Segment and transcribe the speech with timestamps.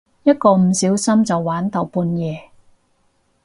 [0.23, 2.49] 一個唔小心就玩到半夜